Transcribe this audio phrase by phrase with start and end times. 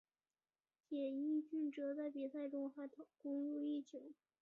[0.89, 2.89] 且肇俊哲在比赛中还
[3.21, 4.11] 攻入一球。